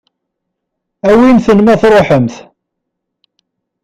Awimt-ten 1.09 1.59
ma 1.61 1.75
tṛuḥemt. 1.81 2.33